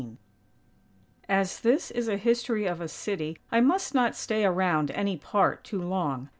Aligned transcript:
XV 0.01 0.07
As 1.29 1.59
this 1.59 1.91
is 1.91 2.07
a 2.07 2.17
history 2.17 2.65
of 2.65 2.81
a 2.81 2.87
city 2.87 3.37
I 3.51 3.61
must 3.61 3.93
not 3.93 4.15
stay 4.15 4.43
around 4.45 4.89
any 4.89 5.15
part 5.15 5.63
too 5.63 5.79
long. 5.79 6.29